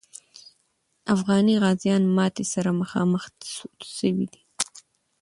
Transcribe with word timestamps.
افغاني 1.13 1.55
غازیان 1.63 2.03
ماتي 2.15 2.45
سره 2.53 2.69
مخامخ 2.81 3.23
سوي 3.97 4.25
دي. 4.31 4.41